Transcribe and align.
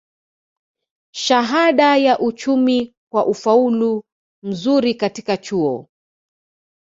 shahada 1.15 1.97
ya 1.97 2.19
uchumi 2.19 2.95
kwa 3.11 3.25
ufaulu 3.25 4.03
mzuri 4.43 4.95
katika 4.95 5.37
chuo 5.37 5.89